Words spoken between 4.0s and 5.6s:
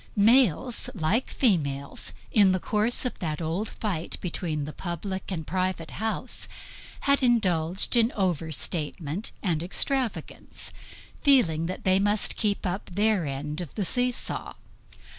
between the public and